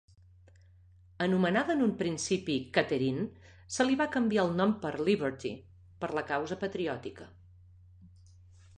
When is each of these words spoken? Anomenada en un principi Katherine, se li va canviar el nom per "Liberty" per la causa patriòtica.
Anomenada 1.25 1.75
en 1.79 1.83
un 1.87 1.91
principi 1.99 2.55
Katherine, 2.79 3.27
se 3.77 3.87
li 3.89 3.99
va 4.01 4.09
canviar 4.17 4.49
el 4.49 4.57
nom 4.63 4.75
per 4.87 4.97
"Liberty" 5.11 5.55
per 6.03 6.13
la 6.21 6.29
causa 6.35 6.63
patriòtica. 6.67 7.33